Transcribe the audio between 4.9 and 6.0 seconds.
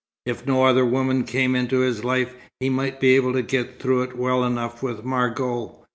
Margot.